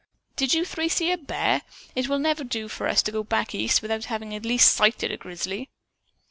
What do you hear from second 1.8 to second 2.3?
It never